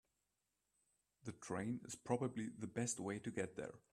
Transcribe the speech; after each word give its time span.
The 1.25 1.31
train 1.33 1.79
is 1.85 1.93
probably 1.93 2.49
the 2.57 2.65
best 2.65 2.99
way 2.99 3.19
to 3.19 3.29
get 3.29 3.55
there. 3.55 3.75